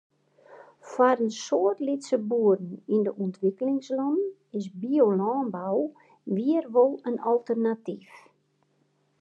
[0.91, 4.21] Foar in soad lytse boeren yn de ûntwikkelingslannen
[4.57, 5.79] is biolânbou
[6.33, 8.09] wier wol in alternatyf.